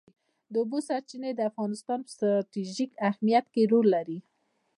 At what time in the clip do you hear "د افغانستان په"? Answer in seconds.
1.35-2.09